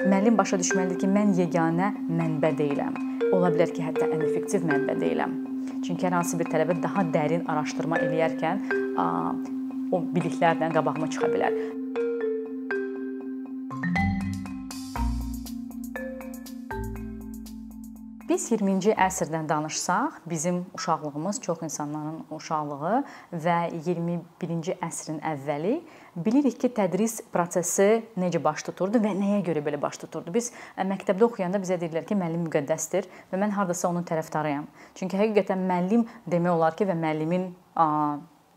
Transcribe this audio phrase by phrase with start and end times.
[0.00, 2.96] müəllim başa düşməlidir ki, mən yeganə mənbə deyiləm.
[3.32, 5.36] Ola bilər ki, hətta ən effektiv mənbə deyiləm.
[5.82, 8.64] Çünki hər hansı bir tələbə daha dərin araşdırma eləyərkən
[9.92, 11.56] o biliklərlə qabağıma çıxa bilər.
[18.42, 23.04] Biz 20-ci əsrdən danışsaq, bizim uşaqlığımız çox insanların uşaqlığı
[23.44, 25.76] və 21-ci əsrin əvvəli
[26.16, 30.34] bilirik ki, tədris prosesi necə baş tuturdu və nəyə görə belə baş tuturdu.
[30.34, 34.66] Biz məktəbdə oxuyanda bizə deyirlər ki, müəllim müqəddəsdir və mən hardasa onun tərəfdarıyam.
[34.98, 37.50] Çünki həqiqətən müəllim demək olar ki, və müəllimin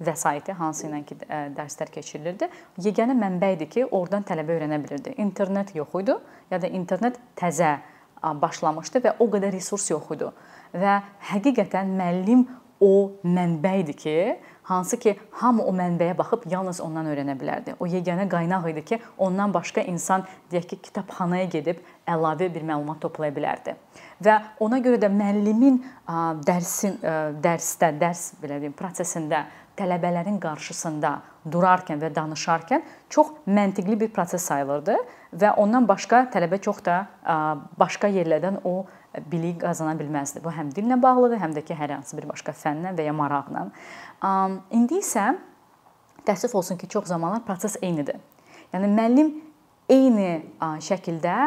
[0.02, 2.50] vəsaiti hansı ilə ki dərslər keçirilirdi,
[2.82, 5.14] yeganə mənbə idi ki, oradan tələbə öyrənə bilirdi.
[5.22, 6.18] İnternet yox idi,
[6.50, 7.78] ya da internet təzə
[8.42, 10.30] başlamışdı və o qədər resurs yox idi.
[10.74, 11.00] Və
[11.32, 12.46] həqiqətən müəllim
[12.84, 14.16] o mənbə idi ki,
[14.66, 17.76] hansı ki, hamı o mənbəyə baxıb yalnız ondan öyrənə bilərdi.
[17.80, 21.80] O yeganə qaynaq idi ki, ondan başqa insan deyək ki, kitabxanaya gedib
[22.10, 23.76] əlavə bir məlumat toplaya bilərdi.
[24.26, 25.80] Və ona görə də müəllimin
[26.48, 26.98] dərsin
[27.44, 29.46] dərsdə, dərs belə deyim, prosesində
[29.78, 31.12] tələbələrin qarşısında
[31.52, 34.96] durarkən və danışarkən çox məntiqli bir proses sayılırdı
[35.36, 37.02] və ondan başqa tələbə çox da
[37.78, 38.86] başqa yerlərdən o
[39.32, 40.42] biliyi qazana bilməzdi.
[40.44, 43.68] Bu həm dillə bağlıdır, həm də ki, hər hansı bir başqa fənlə və ya maraqla.
[44.76, 45.36] İndi isə
[46.28, 48.20] təəssüf olsun ki, çox zamanlar proses eynidir.
[48.74, 49.32] Yəni müəllim
[49.90, 50.32] eyni
[50.84, 51.38] şəkildə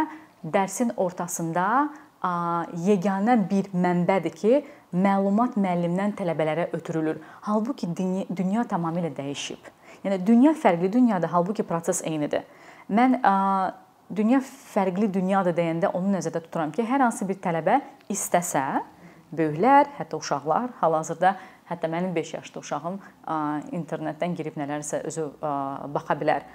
[0.44, 1.88] dərsin ortasında
[2.22, 4.60] yeganə bir mənbədir ki,
[4.92, 7.20] məlumat müəllimdən tələbələrə ötürülür.
[7.46, 9.68] Halbuki dünya, dünya tamamilə dəyişib.
[10.04, 12.46] Yəni dünya fərqli dünyadır, halbuki proses eynidir.
[12.90, 13.18] Mən
[14.16, 17.80] dünya fərqli dünyadır deyəndə onu nəzərdə tuturam ki, hər hansı bir tələbə
[18.10, 18.64] istəsə,
[19.36, 21.34] böyüklər, hətta uşaqlar, hal-hazırda
[21.68, 22.94] hətta mənim 5 yaşlı uşağım
[23.76, 25.26] internetdən girib nələrsə özü
[25.92, 26.48] baxa bilər.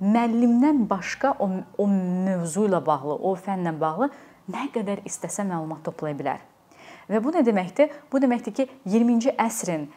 [0.00, 4.10] Müəllimdən başqa o, o mövzu ilə bağlı, o fənlə bağlı
[4.52, 6.44] nə qədər istəsə məlumat toplaya bilər.
[7.08, 7.90] Və bu nə deməkdir?
[8.12, 9.88] Bu deməkdir ki, 20-ci əsrin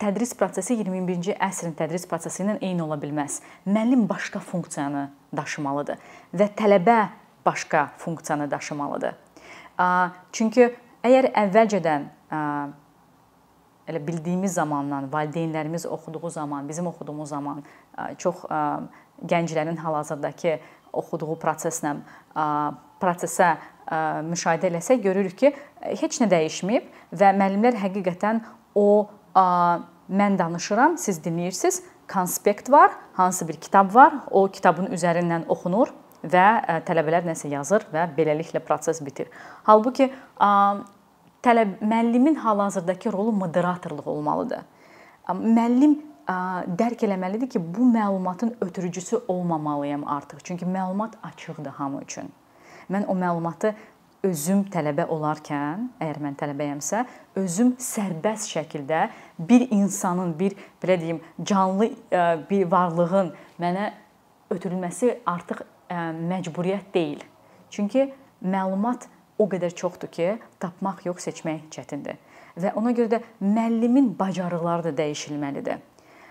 [0.00, 3.40] tədris prosesi 21-ci əsrin tədris prosesi ilə eyni ola bilməz.
[3.68, 6.00] Müəllim başqa funksiyanı daşımalıdır
[6.32, 6.98] və tələbə
[7.44, 9.18] başqa funksiyanı daşımalıdır.
[10.32, 10.70] Çünki
[11.04, 12.08] əgər əvvəlcədən
[13.88, 17.62] elə bildiyimiz zamandan, valideynlərimiz oxuduğu zaman, bizim oxuduğumuz zaman
[18.18, 18.44] çox
[19.28, 20.58] gənclərin hal-hazırdakı
[20.92, 21.96] oxuduğu proseslə
[23.02, 23.54] prosesə
[24.24, 25.52] müşahidə eləsək görürük ki,
[26.00, 28.40] heç nə dəyişməyib və müəllimlər həqiqətən
[28.74, 29.10] o
[30.08, 35.92] mən danışıram, siz dinləyirsiniz, konspekt var, hansı bir kitab var, o kitabın üzərindən oxunur
[36.24, 39.28] və tələbələr nəsə yazır və beləliklə proses bitir.
[39.64, 40.10] Halbuki
[41.44, 44.64] tələb müəllimin hal-hazırdakı rolu moderatorluq olmalıdır.
[45.28, 45.98] Müəllim
[46.78, 50.38] dərk eləməlidir ki, bu məlumatın ötürücüsü olmamalıyam artıq.
[50.44, 52.32] Çünki məlumat açıqdır hamı üçün.
[52.90, 53.74] Mən o məlumatı
[54.24, 57.04] özüm tələbə olarkən, əgər mən tələbəyəmsə,
[57.36, 61.90] özüm sərbəst şəkildə bir insanın, bir belə deyim, canlı
[62.50, 63.90] bir varlığın mənə
[64.50, 65.60] ötürülməsi artıq
[66.30, 67.20] məcburiyyət deyil.
[67.70, 69.08] Çünki məlumat
[69.44, 70.28] o qədər çoxdur ki,
[70.62, 72.16] tapmaq yox, seçmək çətindir.
[72.56, 75.80] Və ona görə də müəllimin bacarıqları da dəyişilməlidir.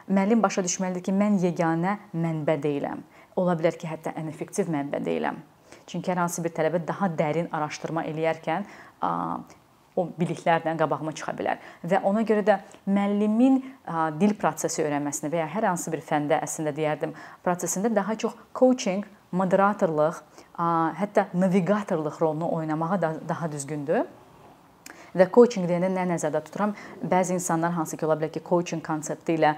[0.09, 3.03] Müəllim başa düşməlidir ki, mən yeganə mənbə deyiləm.
[3.39, 5.39] Ola bilər ki, hətta ən effektiv mənbə deyiləm.
[5.87, 8.67] Çünki hər hansı bir tələbə daha dərin araşdırma eləyərkən
[9.95, 11.59] o biliklərlə qabağıma çıxa bilər.
[11.85, 12.59] Və ona görə də
[12.89, 13.59] müəllimin
[14.19, 17.13] dil prosesi öyrənməsində və ya hər hansı bir fəndə əslində deyərdim,
[17.45, 19.03] prosesində daha çox coaching,
[19.33, 20.19] moderatorluq,
[20.99, 24.05] hətta navigatorluq rolunu oynamağa da daha düzgündür.
[25.13, 26.71] Və coaching deyəndə nə nəzərdə tuturam?
[27.05, 29.51] Bəzi insanlar hansı ki, ola bilər ki, coaching konsepti ilə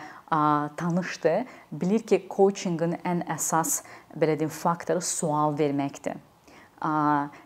[0.75, 3.77] tanışdır, bilir ki, coachinqin ən əsas
[4.19, 6.19] belə deyim faktoru sual verməkdir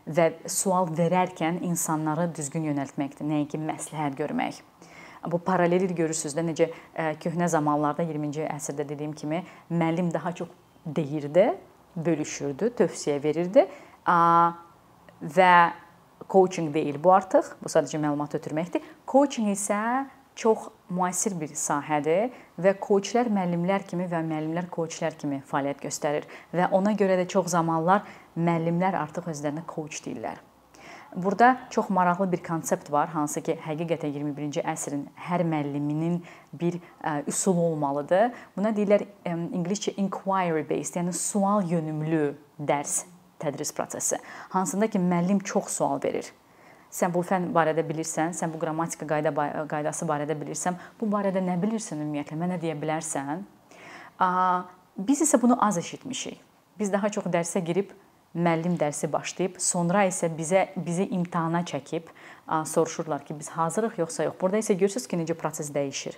[0.09, 4.57] və sual verərkən insanları düzgün yönəltməkdir, nəinki məsləhət görmək.
[5.29, 6.72] Bu paralel görürsüz də necə
[7.22, 10.50] köhnə zamanlarda 20-ci əsrdə dediyim kimi müəllim daha çox
[10.85, 11.51] deyirdi,
[12.05, 13.65] bölüşürdü, tövsiyə verirdi
[15.38, 15.53] və
[16.29, 17.56] coaching deyil bu artıq.
[17.63, 18.83] Bu sadəcə məlumat ötürməkdir.
[19.07, 20.07] Coaching isə
[20.39, 22.29] çox müasir bir sahədir
[22.62, 27.51] və koçlar müəllimlər kimi və müəllimlər koçlar kimi fəaliyyət göstərir və ona görə də çox
[27.56, 28.06] zamanlar
[28.38, 30.39] müəllimlər artıq özlərinə coach deyirlər.
[31.15, 36.19] Burada çox maraqlı bir konsept var, hansı ki, həqiqətən 21-ci əsrin hər müəlliminin
[36.53, 36.79] bir
[37.27, 38.33] üsulu olmalıdır.
[38.57, 43.03] Buna deyirlər ingiliscə inquiry based, yəni sual yönümlü dərs
[43.39, 44.19] tədris prosesi.
[44.50, 46.29] Hansında ki, müəllim çox sual verir
[46.89, 49.29] sən bu fənn barədə bilirsən, sən bu qrammatika qayda
[49.69, 52.38] qaydası barədə bilirsən, bu barədə nə bilirsən ümumiyyətlə?
[52.38, 53.44] Mənə deyə bilərsən?
[54.97, 56.41] Biz isə bunu az eşitmişik.
[56.79, 57.91] biz daha çox dərsə girib
[58.35, 62.11] müəllim dərsi başlayıb, sonra isə bizə bizi imtahana çəkib
[62.65, 64.35] soruşurlar ki, biz hazırıq yoxsa yox.
[64.41, 66.17] Burada isə görürsüz ki, necə proses dəyişir.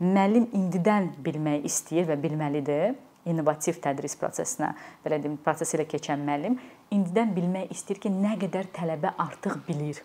[0.00, 2.94] Müəllim indidən bilmək istəyir və bilməlidir.
[3.28, 4.70] İnnovativ tədris prosesinə,
[5.04, 6.54] belə deyim, proses ilə keçən müəllim
[6.94, 9.98] indidən bilmək istəyir ki, nə qədər tələbə artıq bilir.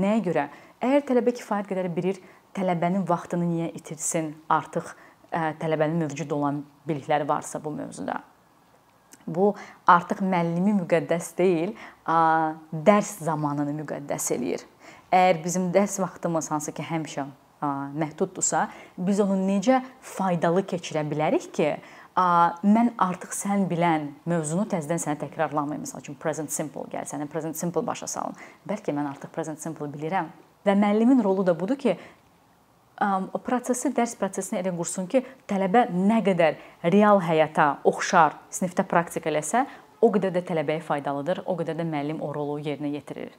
[0.00, 0.46] Nəyə görə?
[0.80, 2.22] Əgər tələbə kifayət qədər bilir,
[2.56, 4.30] tələbənin vaxtını niyə itirsin?
[4.48, 4.94] Artıq
[5.60, 8.22] tələbənin mövcud olan bilikləri varsa bu mövzuda.
[9.26, 9.54] Bu
[9.90, 11.74] artıq müəllimi müqəddəs deyil,
[12.86, 14.62] dərs zamanını müqəddəs eləyir.
[15.10, 17.26] Əgər bizim dərs vaxtımız hansı ki, həmişə
[17.96, 18.66] məhduddursa,
[18.98, 21.70] biz onu necə faydalı keçirə bilərik ki,
[22.16, 25.82] mən artıq sən bilən mövzunu təzədən sənə təkrarlamayım.
[25.84, 28.36] Məsəl üçün present simple gəl, sənə present simple başa salım.
[28.68, 30.30] Bəlkə mən artıq present simple bilirəm.
[30.66, 31.96] Və müəllimin rolu da budur ki,
[33.44, 36.56] prosesi, dərs prosesini elə qursun ki, tələbə nə qədər
[36.92, 39.66] real həyata oxşar sinifdə praktika eləsə,
[40.00, 43.32] o qədər də tələbəyə faydalıdır, o qədər də müəllim o rolu yerinə yetirir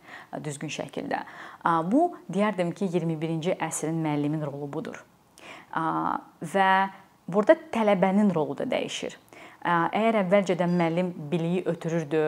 [0.43, 1.21] düzgün şəkildə.
[1.89, 5.01] Bu deyərdim ki, 21-ci əsrin müəllimin rolu budur.
[5.73, 6.71] Və
[7.27, 9.17] burada tələbənin rolu da dəyişir.
[9.67, 12.23] Əgər əvvəlcədən müəllim biliyi ötürürdü,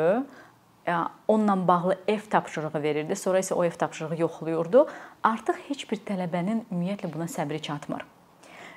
[1.27, 4.85] onunla bağlı ev tapşırığı verirdi, sonra isə o ev tapşırığı yoxlayırdı.
[5.23, 8.05] Artıq heç bir tələbənin ümumiyyətlə buna səbri çatmır.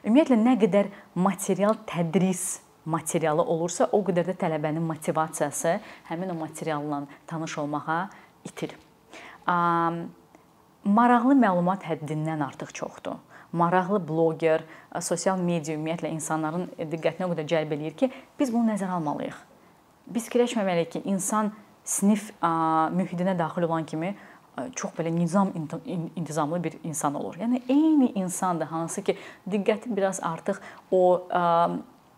[0.04, 5.76] Ümumiyyətlə nə qədər material tədris materialı olursa, o qədər də tələbənin motivasiyası
[6.08, 8.10] həmin o materialla tanış olmağa
[8.44, 8.74] itir.
[10.84, 13.20] Maraqlı məlumat həddindən artıq çoxdur.
[13.52, 14.64] Maraqlı bloqer,
[15.00, 19.36] sosial media ümumiyyətlə insanların diqqətini o qədər cəlb eləyir ki, biz bunu nəzərə almalıyıq.
[20.10, 21.52] Biz fikirləşməməliyik ki, insan
[21.84, 24.14] sinif mühitinə daxil olan kimi
[24.76, 25.52] çox belə nizam
[26.16, 27.36] intizamlı bir insan olur.
[27.40, 29.16] Yəni eyni insandır hansı ki,
[29.48, 31.24] diqqəti biraz artıq o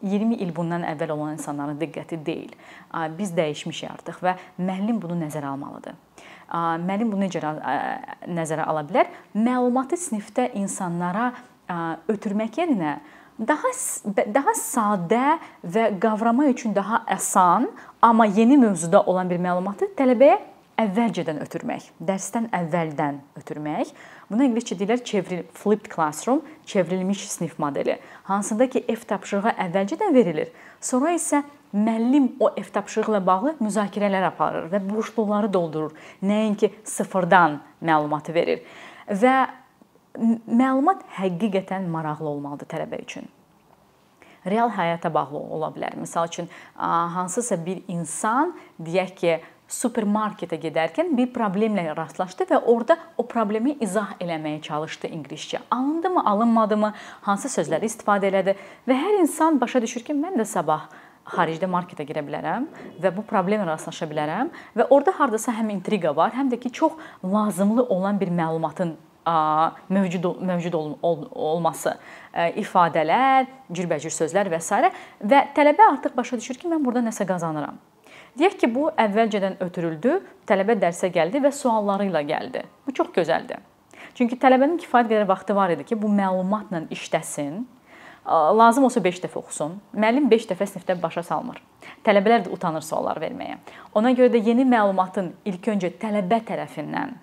[0.03, 2.51] 20 il bundan əvvəl olan insanların diqqəti deyil.
[3.19, 5.95] Biz dəyişmişik artıq və müəllim bunu nəzərə almalıdır.
[6.85, 7.41] Müəllim bunu necə
[8.27, 9.09] nəzərə ala bilər?
[9.35, 11.33] Məlumatı sinifdə insanlara
[12.11, 12.99] ötürmək yerinə
[13.39, 13.71] daha
[14.35, 17.71] daha sadə və qavramaq üçün daha asan,
[18.03, 20.39] amma yeni mövzuda olan bir məlumatı tələbəyə
[20.81, 23.93] əvvəlcədən ötürmək, dərsdən əvvəldən ötürmək.
[24.31, 27.99] Buna ingiliscə deyirlər çevril flipped classroom, çevrilmiş sinif modeli.
[28.25, 30.51] Hansında ki, ev tapşırığı əvvəlcədən verilir.
[30.81, 31.45] Sonra isə
[31.75, 35.95] müəllim o ev tapşırığı ilə bağlı müzakirələr aparır və boşluqları doldurur.
[36.23, 38.67] Nəinki sıfırdan məlumatı verir.
[39.07, 39.37] Və
[40.47, 43.27] məlumat həqiqətən maraqlı olmalıdır tələbə üçün.
[44.47, 45.97] Real həyata bağlı ola bilər.
[45.97, 49.37] Məsəl üçün hansısa bir insan deyək ki,
[49.75, 55.63] supermarketə gedərkən bir problemlə rastlaşdı və orada o problemi izah eləməyə çalışdı ingiliscə.
[55.73, 56.93] Alındımı, alınmadımı,
[57.25, 58.55] hansı sözləri istifadə elədi
[58.89, 60.85] və hər insan başa düşür ki, mən də sabah
[61.33, 62.69] xaricdə marketə girə bilərəm
[63.01, 67.01] və bu problemlə rastlaşa bilərəm və orada hardasa həm intriqa var, həm də ki, çox
[67.25, 68.97] lazımlı olan bir məlumatın
[69.89, 71.97] mövcud mövcud ol, ol, olması,
[72.61, 74.93] ifadələr, cürbəcür sözlər və s.
[75.21, 77.79] və tələbə artıq başa düşür ki, mən burada nəsə qazanıram.
[78.39, 80.19] Deyək ki, bu əvvəlcədən ötürüldü,
[80.49, 82.65] tələbə dərsə gəldi və sualları ilə gəldi.
[82.87, 83.63] Bu çox gözəldir.
[84.19, 87.63] Çünki tələbənin kifayət qədər vaxtı var idi ki, bu məlumatla işləsin.
[88.27, 89.79] Lazım olsa 5 dəfə oxusun.
[89.95, 91.59] Müəllim 5 dəfə sinifdə başa salmır.
[92.07, 93.59] Tələbələr də utanır suallar verməyə.
[93.95, 97.19] Ona görə də yeni məlumatın ilk öncə tələbə tərəfindən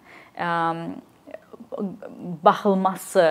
[2.44, 3.28] baxılması,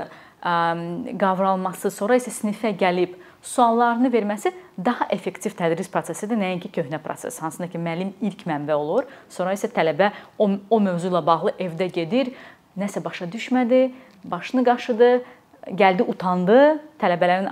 [1.20, 4.52] qavralması, sonra isə sinifə gəlib suallarını verməsi
[4.84, 7.38] daha effektiv tədris prosesidir, nəinki köhnə proses.
[7.40, 11.90] Hansında ki, müəllim ilk mənbə olur, sonra isə tələbə o, o mövzu ilə bağlı evdə
[11.92, 12.32] gedir,
[12.80, 13.90] nəsə başa düşmədi,
[14.24, 15.10] başını qaşıdı,
[15.76, 16.60] gəldi utandı,
[17.00, 17.48] tələbələrin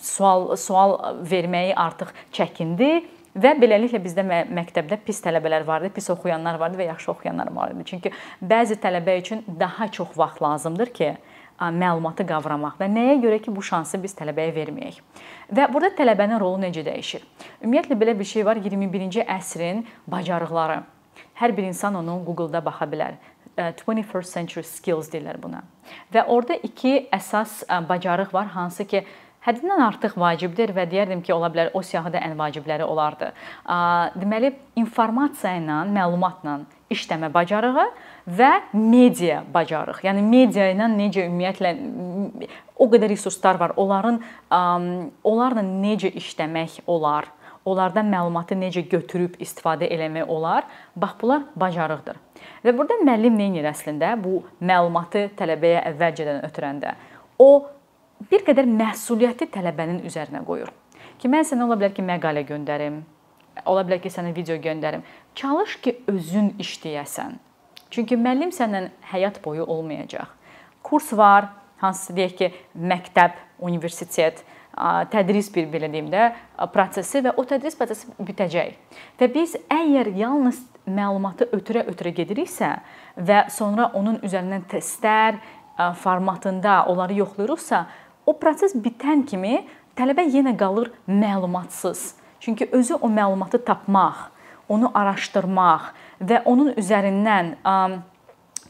[0.00, 0.96] sual sual
[1.28, 3.04] verməyi artıq çəkindi
[3.36, 7.50] Və beləliklə bizdə məktəbdə pis tələbələr var idi, pis oxuyanlar var idi və yaxşı oxuyanlar
[7.52, 7.84] var idi.
[7.90, 11.10] Çünki bəzi tələbə üçün daha çox vaxt lazımdır ki,
[11.60, 14.98] məlumatı qavramaq və nəyə görə ki, bu şansı biz tələbəyə verməyək.
[15.52, 17.22] Və burada tələbənin rolu necə dəyişir?
[17.64, 20.82] Ümumiyyətlə belə bir şey var, 21-ci əsrin bacarıqları.
[21.40, 23.16] Hər bir insan onu Google-da baxa bilər.
[23.56, 25.62] 21st century skills deyirlər buna.
[26.12, 29.04] Və orada iki əsas bacarıq var, hansı ki,
[29.46, 33.30] həddindən artıq vacibdir və deyərdim ki, ola bilər o siyahıda ən vacibləri olardı.
[34.18, 36.58] Deməli, informasiya ilə, məlumatla
[36.92, 37.86] işləmə bacarığı
[38.38, 40.02] və media bacarıq.
[40.06, 41.72] Yəni media ilə necə ümumiyyətlə
[42.76, 43.74] o qədər resurslar var.
[43.80, 44.20] Onların
[45.26, 47.30] onlarla necə işləmək olar?
[47.66, 50.68] Onlardan məlumatı necə götürüb istifadə eləmək olar?
[50.94, 52.20] Bax bunlar bacarıqdır.
[52.62, 54.12] Və burada müəllim nə edir əslində?
[54.22, 56.94] Bu məlumatı tələbəyə əvvəlcədən ötürəndə
[57.38, 57.66] o
[58.30, 60.72] bir qədər məsuliyyəti tələbənin üzərinə qoyur.
[61.20, 63.02] Ki mən sənə ola bilər ki, məqalə göndərim,
[63.64, 65.04] ola bilər ki, sənə video göndərim.
[65.36, 67.38] Çalış ki, özün işləyəsən.
[67.90, 70.28] Çünki müəllim səndən həyat boyu olmayacaq.
[70.82, 74.42] Kurs var, hansı deyək ki, məktəb, universitet,
[75.12, 76.28] tədris bir belə deyim də
[76.72, 78.74] prosesi və o tədris prosesi bitəcək.
[79.20, 82.74] Və biz əgər yalnız məlumatı ötürə-ötürə gediriksə
[83.16, 85.40] və sonra onun üzərindən testlər
[86.02, 87.86] formatında onları yoxlayırıqsa,
[88.26, 89.62] o proses bitən kimi
[89.96, 92.14] tələbə yenə qalır məlumatsız.
[92.40, 94.28] Çünki özü o məlumatı tapmaq,
[94.68, 95.88] onu araşdırmaq
[96.20, 97.54] və onun üzərindən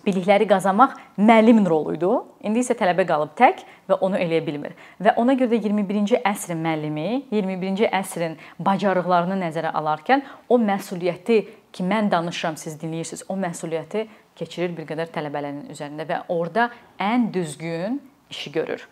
[0.06, 2.10] bilikləri qazanmaq müəllimin rolu idi.
[2.46, 4.76] İndi isə tələbə qalıb tək və onu eləyə bilmir.
[5.02, 11.40] Və ona görə də 21-ci əsrin müəllimi 21-ci əsrin bacarıqlarını nəzərə alarkən o məsuliyyəti
[11.72, 14.06] ki, mən danışıram, siz dinləyirsiniz, o məsuliyyəti
[14.38, 16.70] keçirir bir qədər tələbələrin üzərində və orada
[17.02, 18.86] ən düzgün işi görür.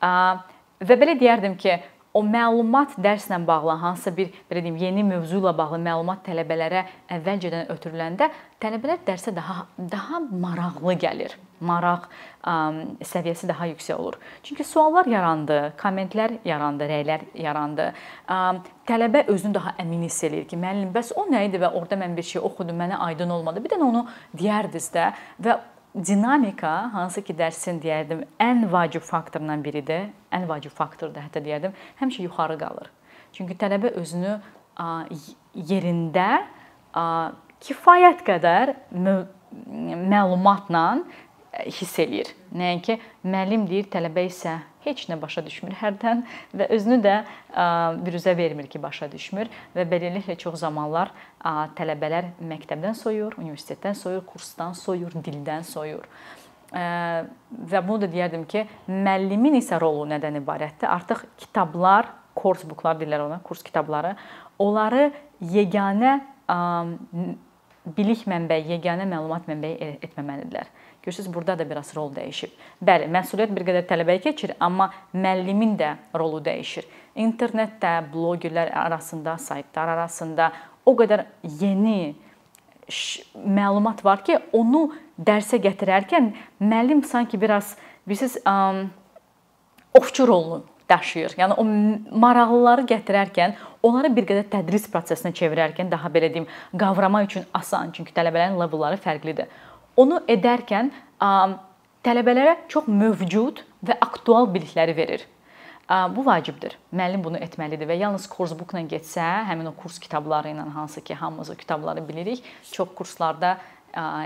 [0.00, 1.78] Və belə deyərdim ki,
[2.14, 6.82] o məlumat dərslə bağlı hansısa bir belə deyim, yeni mövzu ilə bağlı məlumat tələbələrə
[7.16, 8.30] əvvəlcədən ötürüləndə
[8.62, 11.36] tələbələr dərsə daha daha maraqlı gəlir.
[11.60, 12.52] Maraq ə,
[13.04, 14.16] səviyyəsi daha yüksək olur.
[14.42, 17.90] Çünki suallar yarandı, kommentlər yarandı, rəylər yarandı.
[18.26, 18.38] Ə,
[18.88, 22.16] tələbə özünü daha əmin hiss eləyir ki, müəllim, bəs o nə idi və orada mən
[22.16, 23.62] bir şey oxudum, mənə aydın olmadı.
[23.62, 24.06] Bir dənə onu
[24.40, 25.12] deyərdiniz də
[25.46, 25.60] və
[25.94, 30.08] dinamika hansı ki dərsin deyərdim ən vacib faktorlardan biridir.
[30.32, 32.90] Ən vacib faktordur hətta deyərdim, həmişə yuxarı qalır.
[33.34, 34.38] Çünki tələbə özünü
[35.54, 36.28] yerində
[37.60, 38.74] kifayət qədər
[40.10, 40.84] məlumatla
[41.66, 42.30] hiss eləyir.
[42.50, 46.22] Nəinki müəllim deyir, tələbə isə heç nə başa düşmür hərdən
[46.56, 47.16] və özünü də
[48.02, 51.12] büruzə vermir ki, başa düşmür və beləliklə çox zamanlar
[51.78, 56.08] tələbələr məktəbdən soyur, universitetdən soyur, kursdan soyur, dildən soyur.
[56.70, 60.88] Və bunu da deyərdim ki, müəllimin isə rolu nədən ibarətdir?
[60.90, 64.14] Artıq kitablar, course booklar deyirlər ona, kurs kitabları,
[64.62, 65.10] onları
[65.52, 66.18] yeganə
[67.84, 70.68] bilik mənbəyi, yeganə məlumat mənbəyi etməməlidirlər.
[71.02, 72.52] Görürsüz, burada da biraz rol dəyişib.
[72.84, 76.84] Bəli, məsuliyyət bir qədər tələbəyə keçir, amma müəllimin də rolu dəyişir.
[77.16, 80.50] İnternetdə, bloqerlər arasında, saytlar arasında
[80.84, 81.24] o qədər
[81.60, 82.14] yeni
[83.34, 88.36] məlumat var ki, onu dərsə gətirərkən müəllim sanki biraz bilirsiniz,
[89.94, 91.36] ovçu rolunu daşıyır.
[91.38, 91.64] Yəni o
[92.18, 96.46] maraqlıları gətirərkən, onları bir qədər tədris prosesinə çevirərkən daha belə deyim,
[96.76, 99.50] qavramaq üçün asan, çünki tələbələrin levelları fərqlidir
[100.00, 100.90] onu edərkən
[102.04, 105.26] tələbələrə çox mövcud və aktual bilikləri verir.
[106.14, 106.76] Bu vacibdir.
[106.94, 111.16] Müəllim bunu etməlidir və yalnız kurs bookla getsə, həmin o kurs kitabları ilə hansı ki,
[111.18, 113.56] hamımız o kitabları bilirik, çox kurslarda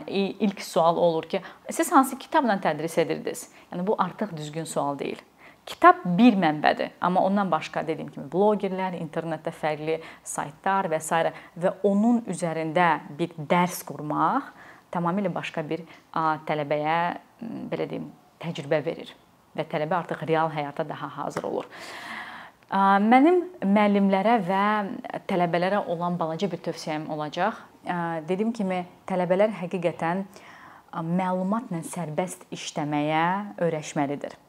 [0.06, 3.49] ilk sual olur ki, siz hansı kitabla tədris edirdiniz?
[3.73, 5.23] Yəni bu artıq düzgün sual deyil.
[5.64, 11.33] Kitab bir mənbədir, amma ondan başqa dediyim kimi bloqerlər, internetdə fərqli saytlar və s.
[11.56, 14.50] və onun üzərində bir dərs qurmaq
[14.92, 15.87] tamamilə başqa bir
[16.47, 16.99] tələbəyə
[17.73, 18.11] belə deyim,
[18.44, 19.14] təcrübə verir
[19.56, 21.66] və tələbə artıq real həyata daha hazır olur.
[22.75, 24.62] Mənim müəllimlərə və
[25.30, 27.56] tələbələrə olan balaca bir tövsiyəm olacaq.
[28.28, 30.25] Dediyim kimi, tələbələr həqiqətən
[30.92, 33.26] məlumatla sərbəst işləməyə
[33.64, 34.43] öyrəşməlidir.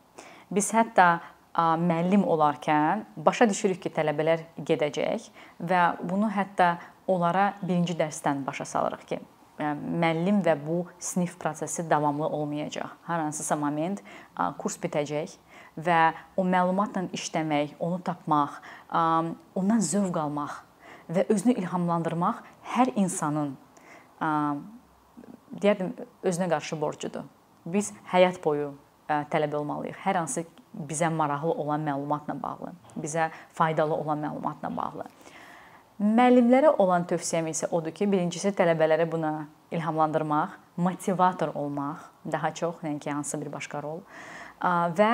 [0.52, 1.08] Biz hətta
[1.56, 5.30] müəllim olarkən başa düşürük ki, tələbələr gedəcək
[5.64, 6.76] və bunu hətta
[7.08, 9.20] onlara birinci dərsdən başa salırıq ki,
[9.60, 12.92] müəllim və bu sinif prosesi davamlı olmayacaq.
[13.08, 14.02] Hər hansısa moment
[14.60, 15.38] kurs bitəcək
[15.80, 16.00] və
[16.36, 18.60] o məlumatla işləmək, onu tapmaq,
[19.56, 20.60] ondan zövq almaq
[21.08, 22.44] və özünü ilhamlandırmaq
[22.76, 23.56] hər insanın
[25.56, 27.24] deyərdim özünə qarşı borcudur.
[27.66, 28.74] Biz həyat boyu
[29.08, 29.98] tələbə olmalıyıq.
[30.04, 30.46] Hər hansı
[30.76, 35.06] bizə maraqlı olan məlumatla bağlı, bizə faydalı olan məlumatla bağlı.
[36.04, 43.12] Müəllimlərə olan tövsiyəm isə odur ki, birincisi tələbələri buna ilhamlandırmaq, motivator olmaq, daha çox, nəinki
[43.12, 44.02] hansısa bir başqa rol
[45.00, 45.12] və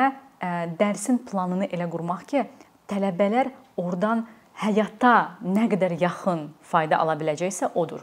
[0.79, 2.45] dərsin planını elə qurmaq ki,
[2.89, 4.25] tələbələr oradan
[4.63, 8.01] həyata nə qədər yaxın fayda ala biləcəksə odur.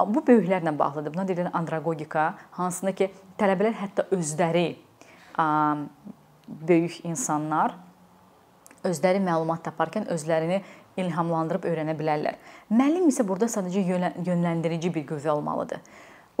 [0.00, 1.14] Bu böyüklərlə bağlıdır.
[1.14, 4.68] Buna deyilən andragogika, hansında ki, tələbələr hətta özləri
[6.48, 7.76] böyük insanlar
[8.84, 10.62] özləri məlumat taparkən özlərini
[11.00, 12.38] ilhamlandırıb öyrənə bilərlər.
[12.72, 13.82] Müəllim isə burada sadəcə
[14.26, 15.82] yönləndirici bir qüvvə olmalıdır.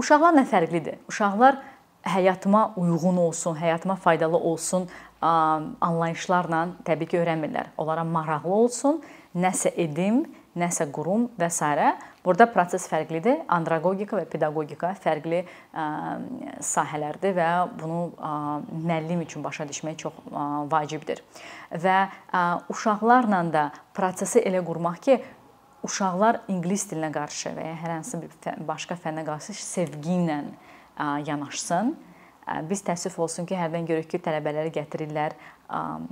[0.00, 0.98] Uşaqlarla fərqlidir.
[1.08, 1.60] Uşaqlar
[2.08, 4.88] həyatıma uyğun olsun, həyatıma faydalı olsun
[5.20, 7.74] anlayışlarla təbii ki, öyrənmirlər.
[7.76, 9.02] Onlara maraqlı olsun,
[9.36, 10.24] nəsə edim,
[10.58, 11.62] nəsə qurum və s.
[12.24, 13.44] Burada proses fərqlidir.
[13.48, 15.44] Andragogika və pedaqogika fərqli
[16.66, 17.48] sahələrdir və
[17.80, 18.00] bunu
[18.82, 20.18] müəllim üçün başa düşmək çox
[20.72, 21.22] vacibdir.
[21.70, 21.98] Və
[22.72, 25.20] uşaqlarla da prosesi elə qurmaq ki,
[25.86, 30.42] uşaqlar ingilis dilinə qarşı və ya hər hansı bir başqa fənnə qarşı sevgi ilə
[31.24, 31.94] yanaşsın.
[32.66, 35.36] Biz təəssüf olsun ki, hərdən görürük ki, tələbələri gətirirlər,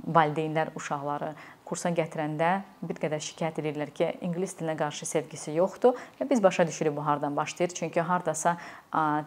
[0.07, 1.33] valideynlər uşaqları
[1.69, 2.49] kursa gətirəndə
[2.81, 7.05] bir qədər şikayət edirlər ki, ingilis dilinə qarşı sevgisi yoxdur və biz başa düşürük bu
[7.05, 7.75] hardan başlayır.
[7.77, 8.55] Çünki hardasa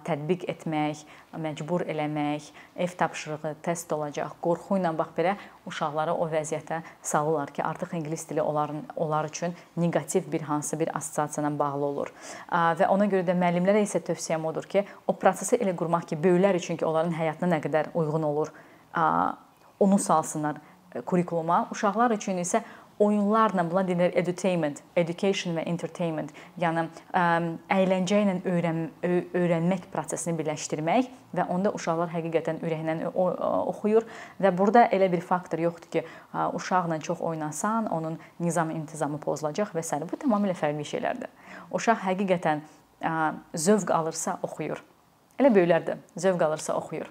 [0.07, 1.05] tətbiq etmək,
[1.39, 2.49] məcbur eləmək,
[2.83, 5.37] ev tapşırığı, test olacaq, qorxu ilə bax belə
[5.71, 10.91] uşaqları o vəziyyətə salırlar ki, artıq ingilis dili onların onlar üçün neqativ bir hansı bir
[10.97, 12.11] assosiasiya ilə bağlı olur.
[12.51, 16.59] Və ona görə də müəllimlərə isə tövsiyəm odur ki, o prosesi elə qurmaq ki, böyüklər
[16.59, 18.53] üçün ki, onların həyatına nə qədər uyğun olur,
[19.83, 20.61] onu salsınlar
[21.07, 21.69] kurikuluma.
[21.73, 22.63] Uşaqlar üçün isə
[23.03, 26.31] oyunlarla, buna deyilir edutainment, education və entertainment,
[26.61, 26.85] yəni
[27.73, 34.07] əyləncə ilə öyrən öyrənmək prosesini birləşdirmək və onda uşaqlar həqiqətən ürəklə oxuyur
[34.43, 36.05] və burada elə bir faktor yoxdur ki,
[36.59, 39.99] uşaqla çox oynasan, onun nizam-intizamı pozulacaq və s.
[40.13, 41.33] bu tamamilə fərqli şeylərdir.
[41.73, 42.63] Uşaq həqiqətən
[43.55, 44.85] zövq alırsa oxuyur.
[45.41, 47.11] Elə böyüklər də zövq alırsa oxuyur.